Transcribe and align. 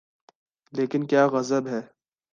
لیکن 0.73 1.01
کیا 1.07 1.23
غضب 1.27 1.63
ہے۔ 1.67 1.81